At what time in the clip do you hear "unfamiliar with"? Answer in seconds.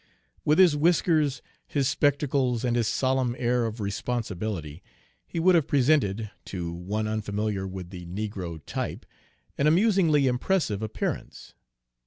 7.07-7.91